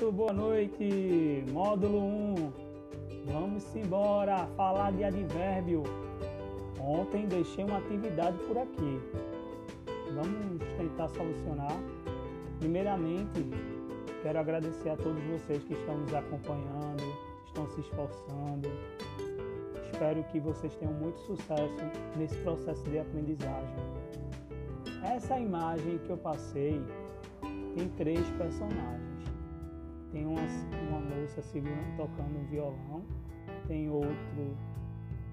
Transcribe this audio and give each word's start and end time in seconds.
Muito 0.00 0.16
boa 0.16 0.32
noite, 0.32 1.44
módulo 1.52 1.98
1. 1.98 2.34
Vamos 3.26 3.76
embora 3.76 4.46
falar 4.56 4.92
de 4.92 5.04
advérbio. 5.04 5.82
Ontem 6.80 7.26
deixei 7.26 7.64
uma 7.64 7.76
atividade 7.76 8.38
por 8.48 8.56
aqui. 8.56 8.98
Vamos 10.14 10.62
tentar 10.78 11.06
solucionar. 11.08 11.76
Primeiramente, 12.60 13.44
quero 14.22 14.38
agradecer 14.38 14.88
a 14.88 14.96
todos 14.96 15.22
vocês 15.24 15.62
que 15.64 15.74
estão 15.74 15.98
nos 15.98 16.14
acompanhando, 16.14 17.04
estão 17.44 17.68
se 17.68 17.80
esforçando. 17.80 18.70
Espero 19.84 20.24
que 20.32 20.40
vocês 20.40 20.74
tenham 20.76 20.94
muito 20.94 21.20
sucesso 21.26 21.76
nesse 22.16 22.36
processo 22.38 22.82
de 22.84 23.00
aprendizagem. 23.00 23.76
Essa 25.04 25.38
imagem 25.38 25.98
que 25.98 26.08
eu 26.08 26.16
passei 26.16 26.80
tem 27.76 27.86
três 27.98 28.26
personagens. 28.38 29.09
Tem 30.12 30.26
uma, 30.26 30.40
uma 30.40 31.00
moça 31.00 31.42
tocando 31.96 32.38
um 32.38 32.44
violão, 32.46 33.02
tem 33.66 33.88
outro, 33.88 34.56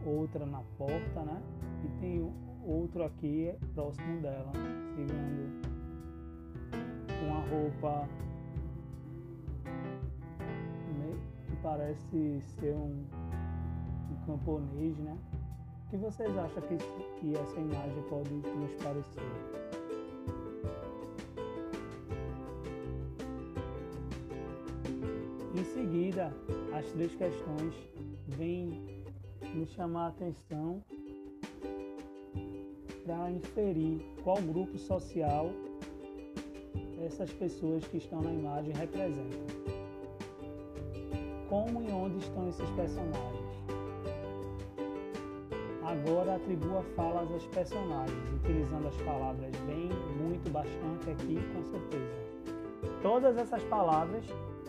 outra 0.05 0.45
na 0.45 0.61
porta, 0.77 1.23
né? 1.23 1.41
E 1.83 1.87
tem 1.99 2.33
outro 2.63 3.03
aqui 3.03 3.53
próximo 3.73 4.21
dela, 4.21 4.51
segurando 4.95 5.67
uma 7.23 7.39
roupa 7.47 8.07
que 11.47 11.55
parece 11.63 12.41
ser 12.59 12.73
um, 12.75 13.03
um 14.11 14.25
camponês, 14.25 14.97
né? 14.99 15.17
O 15.85 15.89
que 15.89 15.97
vocês 15.97 16.37
acham 16.37 16.61
que, 16.63 16.77
que 17.19 17.35
essa 17.37 17.59
imagem 17.59 18.03
pode 18.09 18.29
nos 18.33 18.73
parecer? 18.83 19.76
Em 25.57 25.63
seguida, 25.63 26.31
as 26.71 26.85
três 26.91 27.15
questões 27.15 27.73
vêm 28.27 29.03
nos 29.55 29.71
chamar 29.71 30.05
a 30.05 30.07
atenção 30.09 30.83
para 33.03 33.31
inferir 33.31 34.05
qual 34.23 34.37
grupo 34.39 34.77
social 34.77 35.49
essas 37.03 37.33
pessoas 37.33 37.83
que 37.87 37.97
estão 37.97 38.21
na 38.21 38.31
imagem 38.31 38.71
representam. 38.75 39.47
Como 41.49 41.81
e 41.81 41.91
onde 41.91 42.19
estão 42.19 42.47
esses 42.49 42.69
personagens? 42.71 43.47
Agora 45.81 46.35
atribua 46.35 46.83
falas 46.95 47.31
aos 47.31 47.47
personagens, 47.47 48.33
utilizando 48.43 48.89
as 48.89 48.97
palavras 48.97 49.55
bem, 49.65 49.89
muito, 50.21 50.51
bastante 50.51 51.09
aqui, 51.09 51.39
com 51.55 51.63
certeza. 51.63 52.27
Todas 53.01 53.37
essas 53.37 53.63
palavras 53.63 54.23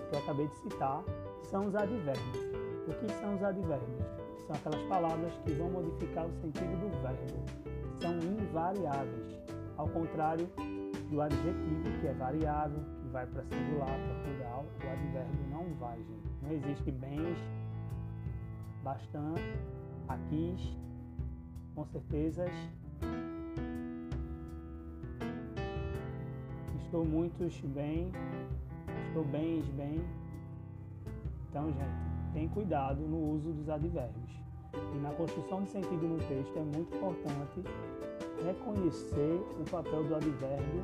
que 0.08 0.16
eu 0.16 0.18
acabei 0.20 0.46
de 0.48 0.56
citar 0.56 1.04
são 1.42 1.66
os 1.66 1.74
advérbios. 1.74 2.38
O 2.86 2.92
que 2.94 3.12
são 3.14 3.34
os 3.34 3.42
advérbios? 3.42 4.06
São 4.46 4.56
aquelas 4.56 4.82
palavras 4.84 5.32
que 5.44 5.52
vão 5.52 5.70
modificar 5.70 6.26
o 6.26 6.32
sentido 6.40 6.76
do 6.80 7.02
verbo. 7.02 7.44
São 8.00 8.16
invariáveis, 8.18 9.38
ao 9.76 9.88
contrário 9.88 10.48
do 11.10 11.20
adjetivo, 11.20 12.00
que 12.00 12.06
é 12.06 12.12
variável, 12.14 12.80
que 13.00 13.08
vai 13.08 13.26
para 13.26 13.42
singular, 13.44 13.86
para 13.86 14.22
plural. 14.22 14.64
O 14.84 14.90
advérbio 14.90 15.46
não 15.50 15.74
vai, 15.74 15.98
gente. 15.98 16.28
Não 16.42 16.52
existe 16.52 16.90
bens, 16.90 17.38
bastante, 18.82 19.42
aqui, 20.08 20.56
com 21.74 21.84
certezas. 21.86 22.52
Estou 26.84 27.04
muito 27.04 27.44
bem, 27.74 28.10
estou 29.08 29.24
bem, 29.24 29.62
bem. 29.74 30.00
Então, 31.50 31.66
gente, 31.66 32.32
tem 32.32 32.48
cuidado 32.48 33.00
no 33.00 33.34
uso 33.34 33.52
dos 33.52 33.68
advérbios. 33.68 34.30
E 34.94 34.98
na 34.98 35.10
construção 35.12 35.62
de 35.62 35.70
sentido 35.70 36.06
no 36.06 36.18
texto 36.18 36.56
é 36.56 36.62
muito 36.62 36.94
importante 36.94 37.62
reconhecer 38.44 39.40
o 39.58 39.70
papel 39.70 40.04
do 40.04 40.14
advérbio 40.14 40.82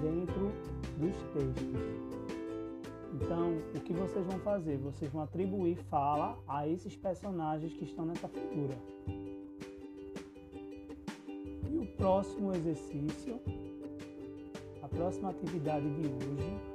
dentro 0.00 0.52
dos 0.98 1.16
textos. 1.32 2.12
Então, 3.14 3.58
o 3.74 3.80
que 3.80 3.92
vocês 3.92 4.26
vão 4.26 4.38
fazer? 4.40 4.78
Vocês 4.78 5.10
vão 5.10 5.22
atribuir 5.22 5.76
fala 5.90 6.38
a 6.46 6.68
esses 6.68 6.96
personagens 6.96 7.72
que 7.74 7.84
estão 7.84 8.04
nessa 8.04 8.28
figura. 8.28 8.76
E 11.70 11.78
o 11.78 11.86
próximo 11.96 12.54
exercício, 12.54 13.40
a 14.82 14.88
próxima 14.88 15.30
atividade 15.30 15.88
de 15.94 16.06
hoje 16.06 16.71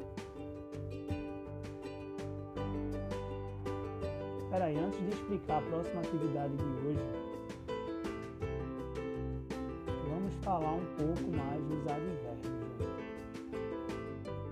Peraí, 4.58 4.76
antes 4.76 5.00
de 5.00 5.10
explicar 5.10 5.60
a 5.60 5.62
próxima 5.70 6.02
atividade 6.02 6.58
de 6.58 6.64
hoje, 6.64 7.00
vamos 10.10 10.34
falar 10.44 10.74
um 10.74 10.86
pouco 10.98 11.30
mais 11.30 11.64
dos 11.66 11.86
advérbios. 11.86 12.58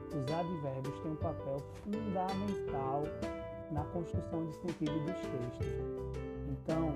Os 0.09 0.31
advérbios 0.31 0.99
têm 0.99 1.11
um 1.11 1.15
papel 1.15 1.57
fundamental 1.83 3.03
na 3.71 3.83
construção 3.85 4.45
de 4.45 4.53
sentido 4.57 4.93
dos 5.05 5.15
textos. 5.15 5.73
Então, 6.51 6.93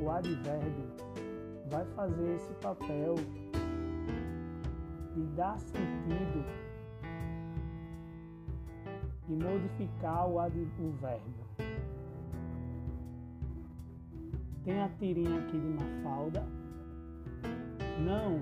o 0.00 0.08
advérbio 0.08 0.86
vai 1.68 1.84
fazer 1.96 2.36
esse 2.36 2.54
papel 2.62 3.16
de 5.16 5.22
dar 5.34 5.58
sentido 5.58 6.44
e 9.28 9.32
modificar 9.32 10.28
o, 10.28 10.38
o 10.38 10.92
verbo. 11.00 11.43
Tem 14.64 14.80
a 14.80 14.88
tirinha 14.88 15.40
aqui 15.40 15.58
de 15.58 15.68
Mafalda. 15.68 16.42
Não. 18.00 18.40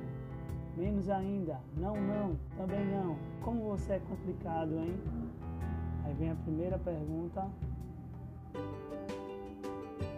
Menos 0.76 1.08
ainda. 1.08 1.58
Não, 1.76 1.96
não. 1.96 2.38
Também 2.56 2.86
não. 2.86 3.16
Como 3.42 3.70
você 3.70 3.94
é 3.94 3.98
complicado, 3.98 4.72
hein? 4.72 4.94
Aí 6.04 6.14
vem 6.14 6.30
a 6.30 6.36
primeira 6.36 6.78
pergunta. 6.78 7.50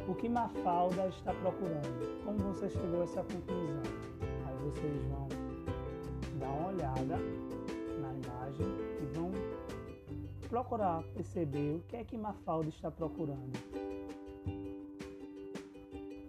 O 0.06 0.14
que 0.14 0.28
Mafalda 0.28 1.08
está 1.08 1.32
procurando? 1.32 2.22
Como 2.22 2.38
você 2.38 2.68
chegou 2.68 3.00
a 3.00 3.04
essa 3.04 3.22
conclusão? 3.22 3.82
Aí 4.46 4.56
vocês 4.62 5.02
vão 5.06 5.28
dar 6.38 6.50
uma 6.50 6.68
olhada 6.68 7.16
na 7.98 8.12
imagem 8.12 8.66
e 9.00 9.16
vão 9.16 9.30
procurar 10.50 11.02
perceber 11.14 11.76
o 11.76 11.80
que 11.88 11.96
é 11.96 12.04
que 12.04 12.18
Mafalda 12.18 12.68
está 12.68 12.90
procurando. 12.90 13.83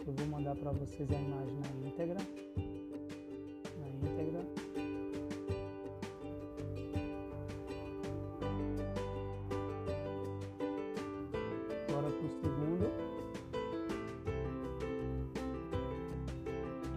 Eu 0.08 0.14
vou 0.14 0.28
mandar 0.28 0.56
para 0.56 0.72
vocês 0.72 1.10
a 1.10 1.16
imagem 1.16 1.56
na 1.56 1.88
íntegra. 1.88 2.20
Na 3.80 3.90
íntegra. 3.90 4.40
Agora 11.90 12.12
para 12.12 12.24
o 12.24 12.30
segundo. 12.30 12.92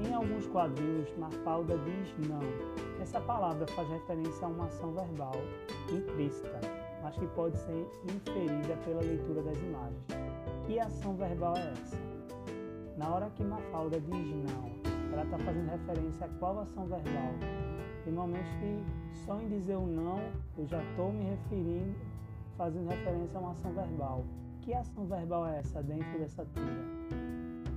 Em 0.06 0.12
alguns 0.12 0.46
quadrinhos, 0.48 1.08
Mafalda 1.16 1.78
diz 1.78 2.28
não. 2.28 2.42
Essa 3.00 3.22
palavra 3.22 3.66
faz 3.68 3.88
referência 3.88 4.44
a 4.44 4.50
uma 4.50 4.66
ação 4.66 4.92
verbal 4.92 5.32
implícita, 5.90 6.60
mas 7.02 7.16
que 7.16 7.26
pode 7.28 7.56
ser 7.56 7.86
inferida 8.04 8.76
pela 8.84 9.00
leitura 9.00 9.42
das 9.42 9.56
imagens. 9.56 10.04
Que 10.66 10.78
ação 10.78 11.16
verbal 11.16 11.56
é 11.56 11.72
essa? 11.72 12.17
Na 12.98 13.14
hora 13.14 13.30
que 13.30 13.44
Mafalda 13.44 14.00
diz 14.00 14.10
não, 14.10 14.70
ela 15.12 15.22
está 15.22 15.38
fazendo 15.38 15.70
referência 15.70 16.26
a 16.26 16.28
qual 16.40 16.58
ação 16.58 16.84
verbal? 16.86 17.32
Tem 18.02 18.12
momentos 18.12 18.50
que 18.54 18.84
só 19.24 19.40
em 19.40 19.48
dizer 19.48 19.76
o 19.76 19.86
não, 19.86 20.18
eu 20.58 20.66
já 20.66 20.82
estou 20.82 21.12
me 21.12 21.22
referindo, 21.22 21.96
fazendo 22.56 22.88
referência 22.88 23.38
a 23.38 23.40
uma 23.40 23.52
ação 23.52 23.72
verbal. 23.72 24.24
Que 24.62 24.74
ação 24.74 25.06
verbal 25.06 25.46
é 25.46 25.58
essa 25.60 25.80
dentro 25.80 26.18
dessa 26.18 26.44
tira? 26.46 27.20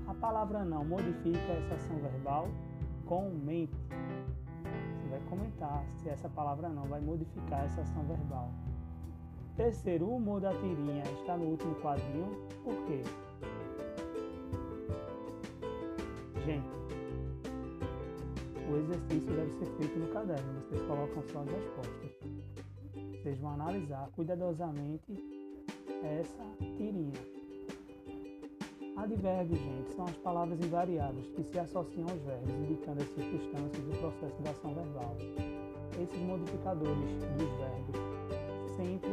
A 0.07 0.13
palavra 0.15 0.65
não 0.65 0.83
modifica 0.83 1.37
essa 1.37 1.75
ação 1.75 1.97
verbal? 1.97 2.47
Comente. 3.05 3.77
Você 4.97 5.07
vai 5.07 5.19
comentar 5.29 5.83
se 5.87 6.09
essa 6.09 6.29
palavra 6.29 6.67
não 6.67 6.85
vai 6.85 6.99
modificar 6.99 7.63
essa 7.65 7.81
ação 7.81 8.03
verbal. 8.05 8.49
Terceiro, 9.55 10.05
o 10.05 10.15
humor 10.15 10.41
da 10.41 10.49
tirinha 10.49 11.03
está 11.19 11.37
no 11.37 11.45
último 11.45 11.75
quadrinho. 11.75 12.47
Por 12.63 12.75
quê? 12.87 13.03
Gente, 16.45 16.67
o 18.67 18.77
exercício 18.77 19.35
deve 19.35 19.51
ser 19.59 19.65
feito 19.77 19.99
no 19.99 20.07
caderno. 20.07 20.61
Vocês 20.61 20.81
colocam 20.83 21.21
suas 21.23 21.47
respostas. 21.47 22.11
Vocês 23.11 23.39
vão 23.39 23.51
analisar 23.51 24.09
cuidadosamente 24.15 25.23
essa 26.03 26.43
tirinha. 26.77 27.13
Advérbios, 28.97 29.59
gente, 29.59 29.93
são 29.93 30.05
as 30.05 30.17
palavras 30.17 30.59
invariáveis 30.59 31.27
que 31.35 31.43
se 31.43 31.59
associam 31.59 32.07
aos 32.09 32.21
verbos, 32.23 32.49
indicando 32.49 33.03
as 33.03 33.09
circunstâncias 33.09 33.83
do 33.83 33.97
processo 33.99 34.41
da 34.41 34.49
ação 34.49 34.73
verbal. 34.73 35.15
Esses 36.01 36.21
modificadores 36.21 37.11
dos 37.37 37.49
verbos 37.59 38.75
sempre 38.75 39.11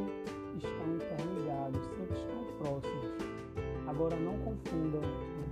estão 0.56 0.94
interligados, 0.94 1.84
sempre 1.88 2.18
estão 2.18 2.44
próximos. 2.58 3.12
Agora 3.86 4.16
não 4.16 4.38
confundam 4.38 5.02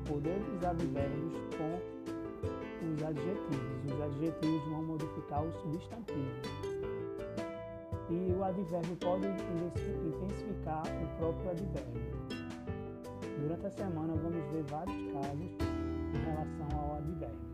poder 0.06 0.38
dos 0.38 0.64
advérbios 0.64 1.34
com 1.56 1.96
os 2.94 3.02
adjetivos. 3.02 3.92
Os 3.92 4.00
adjetivos 4.00 4.64
vão 4.68 4.82
modificar 4.84 5.42
o 5.44 5.52
substantivo. 5.52 6.30
E 8.08 8.32
o 8.32 8.44
advérbio 8.44 8.96
pode 8.96 9.26
intensificar 9.26 10.82
o 10.86 11.18
próprio 11.18 11.50
advérbio. 11.50 12.02
Durante 13.40 13.66
a 13.66 13.70
semana 13.70 14.14
vamos 14.14 14.44
ver 14.52 14.62
vários 14.70 15.12
casos 15.12 15.50
em 16.14 16.24
relação 16.24 16.78
ao 16.78 16.96
advérbio. 16.96 17.46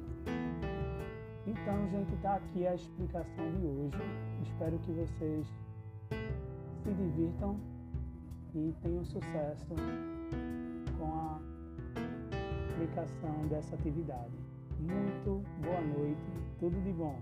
Então, 1.47 1.89
gente, 1.91 2.15
está 2.15 2.37
aqui 2.37 2.67
a 2.67 2.75
explicação 2.75 3.51
de 3.53 3.67
hoje. 3.67 3.99
Espero 4.43 4.79
que 4.79 4.93
vocês 4.93 5.47
se 6.83 6.93
divirtam 6.93 7.59
e 8.55 8.75
tenham 8.83 9.05
sucesso 9.05 9.75
com 10.99 11.07
a 11.07 11.52
aplicação 12.83 13.47
dessa 13.49 13.75
atividade. 13.77 14.33
Muito 14.81 15.45
boa 15.61 15.81
noite, 15.81 16.21
tudo 16.59 16.81
de 16.81 16.93
bom. 16.93 17.17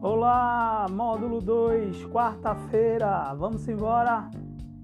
Olá, 0.00 0.86
módulo 0.90 1.40
2, 1.40 2.06
quarta-feira. 2.06 3.32
Vamos 3.34 3.68
embora? 3.68 4.28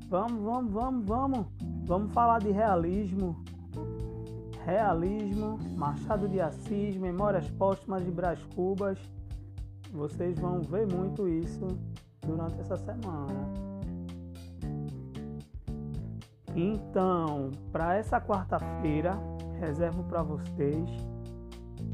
Vamos, 0.08 0.42
vamos, 0.42 0.72
vamos, 0.72 1.04
vamos. 1.06 1.46
Vamos 1.86 2.12
falar 2.12 2.38
de 2.38 2.52
realismo. 2.52 3.42
Realismo, 4.64 5.58
Machado 5.76 6.28
de 6.28 6.40
Assis, 6.40 6.96
Memórias 6.96 7.50
Póstumas 7.50 8.04
de 8.04 8.10
Brás 8.12 8.38
Cubas. 8.54 8.98
Vocês 9.92 10.38
vão 10.38 10.60
ver 10.60 10.86
muito 10.86 11.28
isso 11.28 11.66
durante 12.26 12.60
essa 12.60 12.76
semana. 12.76 13.70
Então, 16.54 17.50
para 17.70 17.96
essa 17.96 18.20
quarta-feira, 18.20 19.18
reservo 19.60 20.02
para 20.04 20.22
vocês 20.22 20.88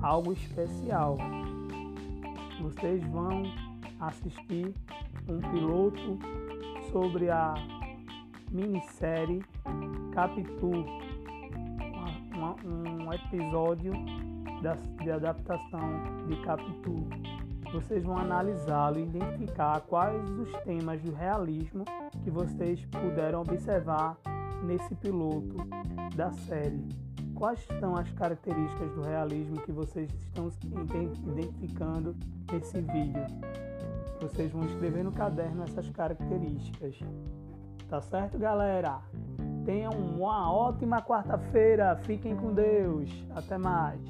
algo 0.01 0.33
especial. 0.33 1.19
Vocês 2.61 3.05
vão 3.09 3.43
assistir 4.01 4.75
um 5.29 5.41
piloto 5.51 6.19
sobre 6.91 7.29
a 7.29 7.55
minissérie 8.51 9.45
Capitu, 10.13 10.71
uma, 12.35 12.57
um 12.65 13.13
episódio 13.13 13.93
da, 14.63 14.75
de 15.03 15.11
adaptação 15.11 16.27
de 16.29 16.37
Capitu. 16.43 17.36
Vocês 17.77 18.03
vão 18.03 18.17
analisá-lo 18.17 18.99
e 18.99 19.03
identificar 19.03 19.83
quais 19.83 20.31
os 20.31 20.51
temas 20.63 20.99
do 21.03 21.13
realismo 21.13 21.85
que 22.25 22.31
vocês 22.31 22.83
puderam 22.87 23.43
observar 23.43 24.17
nesse 24.63 24.95
piloto 24.95 25.57
da 26.17 26.33
série. 26.33 26.83
Quais 27.35 27.61
são 27.79 27.95
as 27.95 28.11
características 28.13 28.91
do 28.93 29.03
realismo 29.03 29.61
que 29.61 29.73
vocês 29.73 30.11
estão 30.11 30.51
identificando 31.27 32.17
nesse 32.51 32.81
vídeo? 32.81 33.27
Vocês 34.23 34.51
vão 34.51 34.65
escrever 34.65 35.05
no 35.05 35.13
caderno 35.13 35.63
essas 35.63 35.91
características. 35.91 36.99
Tá 37.91 38.01
certo, 38.01 38.39
galera? 38.39 39.03
Tenham 39.67 39.93
uma 39.93 40.51
ótima 40.51 41.03
quarta-feira. 41.03 41.95
Fiquem 42.05 42.35
com 42.37 42.55
Deus. 42.55 43.11
Até 43.35 43.59
mais. 43.59 44.01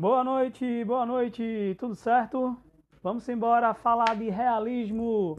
Boa 0.00 0.24
noite, 0.24 0.82
boa 0.86 1.04
noite. 1.04 1.76
Tudo 1.78 1.94
certo? 1.94 2.56
Vamos 3.02 3.28
embora 3.28 3.74
falar 3.74 4.16
de 4.16 4.30
realismo. 4.30 5.38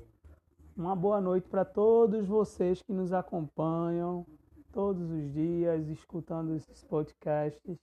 Uma 0.78 0.96
boa 0.96 1.20
noite 1.20 1.50
para 1.50 1.66
todos 1.66 2.28
vocês 2.28 2.80
que 2.80 2.94
nos 2.94 3.12
acompanham 3.12 4.24
todos 4.72 5.10
os 5.10 5.34
dias, 5.34 5.88
escutando 5.88 6.54
esses 6.54 6.84
podcasts 6.84 7.76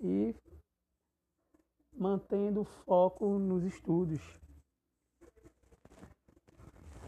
e 0.00 0.36
mantendo 1.98 2.62
foco 2.62 3.36
nos 3.36 3.64
estudos. 3.64 4.22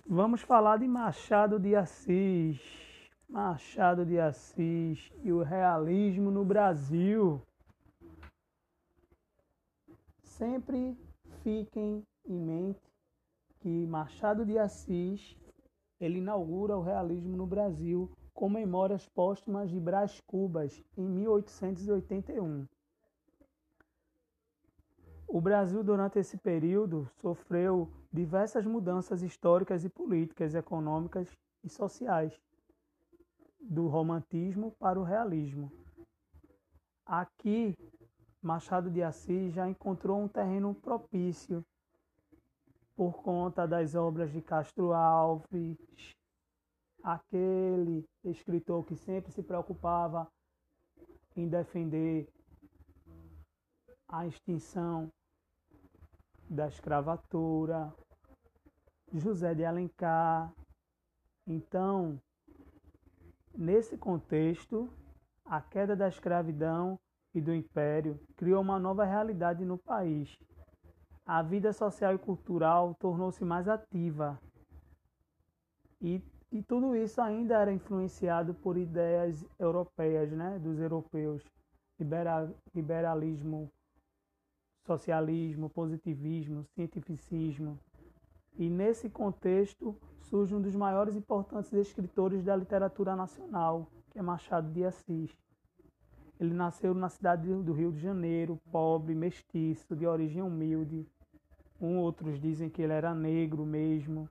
Vamos 0.05 0.41
falar 0.41 0.79
de 0.79 0.89
Machado 0.89 1.61
de 1.61 1.77
Assis. 1.77 2.61
Machado 3.29 4.05
de 4.05 4.19
Assis 4.19 5.13
e 5.23 5.31
o 5.31 5.45
realismo 5.45 6.33
no 6.33 6.45
Brasil. 6.45 7.41
Sempre 10.37 10.95
fiquem 11.43 12.07
em 12.27 12.39
mente 12.39 12.93
que 13.59 13.87
Machado 13.87 14.45
de 14.45 14.59
Assis 14.59 15.35
ele 15.99 16.19
inaugura 16.19 16.77
o 16.77 16.83
realismo 16.83 17.39
no 17.39 17.47
Brasil 17.47 18.11
com 18.35 18.47
Memórias 18.51 19.09
Póstumas 19.09 19.71
de 19.71 19.81
Brás 19.81 20.21
Cubas 20.27 20.85
em 20.95 21.09
1881. 21.09 22.67
O 25.27 25.41
Brasil, 25.41 25.83
durante 25.83 26.19
esse 26.19 26.37
período, 26.37 27.11
sofreu 27.15 27.91
diversas 28.13 28.67
mudanças 28.67 29.23
históricas 29.23 29.87
e 29.87 29.89
políticas, 29.89 30.55
econômicas 30.55 31.35
e 31.65 31.71
sociais, 31.71 32.39
do 33.59 33.89
romantismo 33.89 34.73
para 34.73 35.01
o 35.01 35.03
realismo. 35.03 35.73
Aqui, 37.07 37.75
Machado 38.47 38.89
de 38.89 39.03
Assis 39.03 39.53
já 39.53 39.69
encontrou 39.69 40.23
um 40.23 40.29
terreno 40.29 40.73
propício 40.73 41.67
por 42.95 43.21
conta 43.21 43.67
das 43.67 43.97
obras 43.97 44.31
de 44.31 44.41
Castro 44.41 44.93
Alves, 44.93 45.77
aquele 47.03 48.09
escritor 48.23 48.87
que 48.87 48.95
sempre 48.95 49.33
se 49.33 49.43
preocupava 49.43 50.31
em 51.35 51.49
defender 51.49 52.29
a 54.07 54.29
extinção 54.29 55.11
da 56.49 56.69
escravatura, 56.69 57.93
José 59.13 59.57
de 59.57 59.65
Alencar. 59.65 60.55
Então, 61.45 62.23
nesse 63.53 63.99
contexto, 63.99 64.89
a 65.45 65.61
queda 65.61 65.97
da 65.97 66.07
escravidão 66.07 66.97
e 67.39 67.41
do 67.41 67.55
império 67.55 68.19
criou 68.37 68.61
uma 68.63 68.79
nova 68.79 69.05
realidade 69.05 69.65
no 69.65 69.79
país 69.79 70.37
a 71.27 71.43
vida 71.43 71.73
social 71.73 72.15
e 72.15 72.19
cultural 72.19 72.95
tornou-se 72.95 73.45
mais 73.45 73.67
ativa. 73.67 74.41
E, 76.01 76.23
e 76.53 76.63
tudo 76.63 76.95
isso 76.95 77.21
ainda 77.21 77.61
era 77.61 77.73
influenciado 77.73 78.55
por 78.55 78.77
ideias 78.77 79.45
europeias, 79.59 80.31
né, 80.31 80.57
dos 80.61 80.79
europeus, 80.79 81.43
liberal, 81.99 82.55
liberalismo, 82.73 83.69
socialismo, 84.85 85.69
positivismo, 85.69 86.65
cientificismo. 86.77 87.77
E 88.57 88.71
nesse 88.71 89.11
contexto 89.11 89.99
surge 90.21 90.55
um 90.55 90.63
dos 90.63 90.77
maiores 90.77 91.17
e 91.17 91.19
importantes 91.19 91.73
escritores 91.73 92.45
da 92.45 92.55
literatura 92.55 93.17
nacional, 93.17 93.91
que 94.13 94.19
é 94.19 94.23
Machado 94.23 94.73
de 94.73 94.85
Assis. 94.85 95.37
Ele 96.39 96.53
nasceu 96.53 96.95
na 96.95 97.09
cidade 97.09 97.47
do 97.47 97.73
Rio 97.73 97.93
de 97.93 98.01
Janeiro, 98.01 98.61
pobre, 98.71 99.15
mestiço, 99.15 99.97
de 99.97 100.07
origem 100.07 100.43
humilde, 100.43 101.07
um, 101.81 101.99
outros 101.99 102.41
dizem 102.41 102.71
que 102.71 102.81
ele 102.81 102.93
era 102.93 103.15
negro 103.15 103.67
mesmo. 103.67 104.29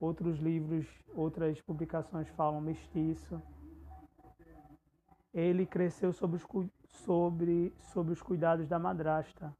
Outros 0.00 0.38
livros, 0.38 0.86
outras 1.14 1.60
publicações 1.60 2.28
falam 2.30 2.60
mestiço. 2.60 3.42
Ele 5.34 5.66
cresceu 5.66 6.12
sob 6.12 6.36
os, 6.36 6.46
sobre, 6.88 7.74
sob 7.92 8.12
os 8.12 8.22
cuidados 8.22 8.66
da 8.66 8.78
madrasta, 8.78 9.54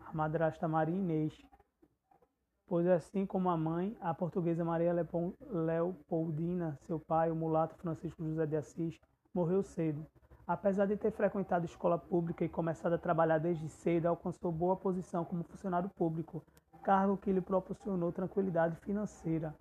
a 0.00 0.12
madrasta 0.12 0.68
Maria 0.68 0.94
Inês. 0.94 1.36
Pois 2.66 2.86
assim 2.86 3.26
como 3.26 3.50
a 3.50 3.56
mãe, 3.56 3.96
a 4.00 4.14
portuguesa 4.14 4.64
Maria 4.64 4.94
Leopoldina, 5.50 6.78
seu 6.82 7.00
pai, 7.00 7.30
o 7.30 7.34
mulato 7.34 7.76
Francisco 7.76 8.24
José 8.24 8.46
de 8.46 8.56
Assis, 8.56 9.00
morreu 9.34 9.62
cedo 9.62 10.06
Apesar 10.46 10.86
de 10.86 10.96
ter 10.96 11.12
frequentado 11.12 11.64
escola 11.64 11.96
pública 11.96 12.44
e 12.44 12.48
começado 12.48 12.94
a 12.94 12.98
trabalhar 12.98 13.38
desde 13.38 13.68
cedo, 13.68 14.06
alcançou 14.06 14.50
boa 14.50 14.76
posição 14.76 15.24
como 15.24 15.44
funcionário 15.44 15.88
público, 15.90 16.42
cargo 16.82 17.16
que 17.16 17.32
lhe 17.32 17.40
proporcionou 17.40 18.12
tranquilidade 18.12 18.76
financeira. 18.76 19.54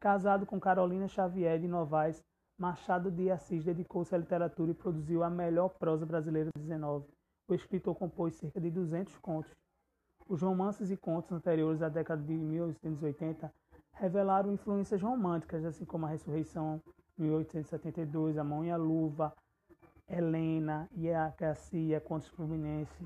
Casado 0.00 0.44
com 0.44 0.58
Carolina 0.58 1.06
Xavier 1.06 1.60
de 1.60 1.68
Novaes, 1.68 2.20
Machado 2.58 3.10
de 3.10 3.30
Assis 3.30 3.64
dedicou-se 3.64 4.14
à 4.14 4.18
literatura 4.18 4.72
e 4.72 4.74
produziu 4.74 5.22
a 5.22 5.30
melhor 5.30 5.68
prosa 5.78 6.04
brasileira 6.04 6.50
do 6.54 6.62
XIX. 6.62 7.08
O 7.48 7.54
escritor 7.54 7.94
compôs 7.94 8.34
cerca 8.34 8.60
de 8.60 8.70
200 8.70 9.16
contos. 9.18 9.52
Os 10.28 10.42
romances 10.42 10.90
e 10.90 10.96
contos 10.96 11.30
anteriores 11.30 11.82
à 11.82 11.88
década 11.88 12.22
de 12.22 12.34
1880 12.34 13.52
revelaram 13.92 14.52
influências 14.52 15.00
românticas, 15.00 15.64
assim 15.64 15.84
como 15.84 16.04
a 16.04 16.08
Ressurreição 16.08 16.82
1872, 17.18 18.38
A 18.38 18.44
Mão 18.44 18.64
e 18.64 18.70
a 18.70 18.76
Luva, 18.76 19.32
Helena 20.08 20.88
e 20.92 21.10
a 21.10 21.28
Garcia 21.30 22.00
contra 22.00 22.30
o 22.30 22.36
Fluminense. 22.36 23.04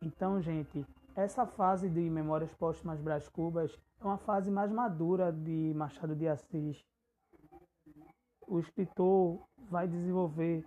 Então, 0.00 0.40
gente, 0.40 0.86
essa 1.14 1.46
fase 1.46 1.88
de 1.88 2.00
Memórias 2.08 2.54
Póstumas 2.54 3.00
Brás 3.00 3.28
Cubas 3.28 3.76
é 4.00 4.04
uma 4.04 4.18
fase 4.18 4.50
mais 4.50 4.70
madura 4.70 5.32
de 5.32 5.72
Machado 5.74 6.16
de 6.16 6.26
Assis. 6.26 6.82
O 8.46 8.58
escritor 8.58 9.40
vai 9.70 9.86
desenvolver 9.86 10.64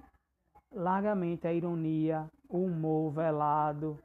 largamente 0.71 1.47
a 1.47 1.53
ironia, 1.53 2.29
o 2.49 2.59
humor 2.59 3.11
velado 3.11 3.97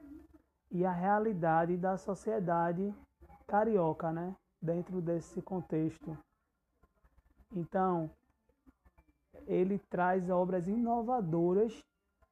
e 0.71 0.85
a 0.85 0.91
realidade 0.91 1.77
da 1.77 1.97
sociedade 1.97 2.93
carioca, 3.47 4.11
né? 4.11 4.35
Dentro 4.61 5.01
desse 5.01 5.41
contexto. 5.41 6.17
Então, 7.53 8.09
ele 9.47 9.79
traz 9.89 10.29
obras 10.29 10.67
inovadoras 10.67 11.83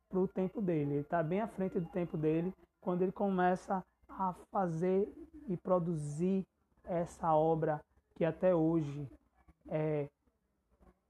para 0.08 0.20
o 0.20 0.28
tempo 0.28 0.62
dele. 0.62 0.94
Ele 0.94 1.02
está 1.02 1.22
bem 1.22 1.42
à 1.42 1.48
frente 1.48 1.80
do 1.80 1.90
tempo 1.90 2.18
dele 2.18 2.54
quando 2.82 3.02
ele 3.02 3.12
começa 3.12 3.84
a 4.08 4.34
fazer 4.52 5.08
e 5.48 5.58
produzir 5.58 6.46
essa 6.84 7.34
obra 7.34 7.82
que 8.16 8.26
até 8.26 8.54
hoje 8.54 9.08
é, 9.68 10.10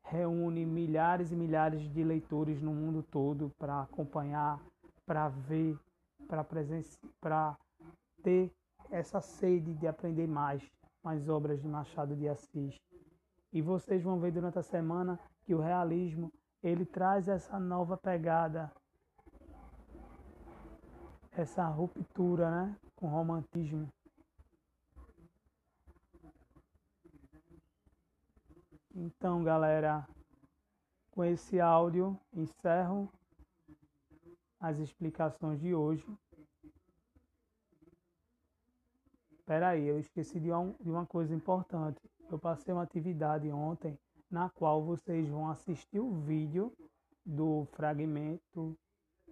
reúne 0.03 0.65
milhares 0.65 1.31
e 1.31 1.35
milhares 1.35 1.81
de 1.91 2.03
leitores 2.03 2.61
no 2.61 2.73
mundo 2.73 3.03
todo 3.03 3.51
para 3.57 3.81
acompanhar, 3.81 4.59
para 5.05 5.29
ver, 5.29 5.77
para 6.27 7.57
ter 8.23 8.51
essa 8.91 9.21
sede 9.21 9.73
de 9.75 9.87
aprender 9.87 10.27
mais 10.27 10.61
as 11.03 11.29
obras 11.29 11.61
de 11.61 11.67
Machado 11.67 12.15
de 12.15 12.27
Assis. 12.27 12.75
E 13.51 13.62
vocês 13.62 14.03
vão 14.03 14.20
ver 14.20 14.32
durante 14.32 14.60
a 14.60 14.63
semana 14.63 15.20
que 15.44 15.56
o 15.56 15.60
realismo 15.60 16.32
ele 16.62 16.86
traz 16.86 17.27
essa 17.27 17.60
nova 17.60 17.98
pegada, 17.98 18.72
essa 21.32 21.65
ruptura, 21.65 22.51
né, 22.51 22.77
com 22.96 23.08
o 23.08 23.10
romantismo. 23.10 23.91
Então, 28.94 29.44
galera, 29.44 30.06
com 31.12 31.24
esse 31.24 31.60
áudio 31.60 32.20
encerro 32.34 33.10
as 34.60 34.77
explicações 34.77 35.60
de 35.62 35.74
hoje. 35.74 36.06
Espera 39.50 39.70
aí, 39.70 39.88
eu 39.88 40.00
esqueci 40.00 40.39
de 40.39 40.51
uma 40.51 41.08
coisa 41.08 41.34
importante. 41.34 42.00
Eu 42.29 42.38
passei 42.38 42.72
uma 42.72 42.84
atividade 42.84 43.50
ontem 43.50 43.98
na 44.29 44.48
qual 44.48 44.84
vocês 44.84 45.27
vão 45.27 45.50
assistir 45.50 46.00
o 46.00 46.12
vídeo 46.12 46.72
do 47.25 47.65
fragmento, 47.72 48.77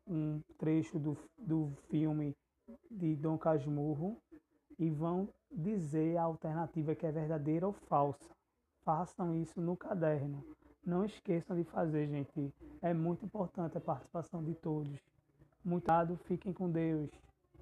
um 0.08 0.42
trecho 0.58 0.98
do, 0.98 1.16
do 1.38 1.72
filme 1.92 2.36
de 2.90 3.16
Dom 3.16 3.38
Casmurro 3.38 4.18
e 4.80 4.90
vão 4.90 5.30
dizer 5.52 6.18
a 6.18 6.24
alternativa 6.24 6.96
que 6.96 7.06
é 7.06 7.12
verdadeira 7.12 7.68
ou 7.68 7.74
falsa. 7.74 8.36
Façam 8.84 9.36
isso 9.36 9.62
no 9.62 9.78
caderno. 9.78 10.44
Não 10.84 11.06
esqueçam 11.06 11.56
de 11.56 11.64
fazer, 11.64 12.08
gente. 12.08 12.52
É 12.82 12.92
muito 12.92 13.24
importante 13.24 13.78
a 13.78 13.82
participação 13.82 14.44
de 14.44 14.56
todos. 14.56 15.00
Muito 15.64 15.92
obrigado, 15.92 16.18
fiquem 16.24 16.54
com 16.54 16.72
Deus. 16.72 17.08